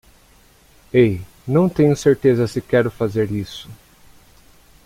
[0.91, 1.21] Ei?
[1.47, 3.69] Não tenho certeza se quero fazer isso.